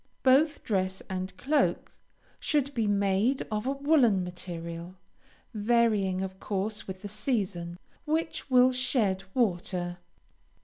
Both 0.23 0.63
dress 0.63 1.01
and 1.11 1.37
cloak 1.37 1.91
should 2.39 2.73
be 2.73 2.87
made 2.87 3.43
of 3.51 3.67
a 3.67 3.71
woolen 3.71 4.23
material, 4.23 4.95
(varying 5.53 6.23
of 6.23 6.39
course 6.39 6.87
with 6.87 7.03
the 7.03 7.07
season,) 7.07 7.77
which 8.05 8.49
will 8.49 8.71
shed 8.71 9.25
water. 9.35 9.99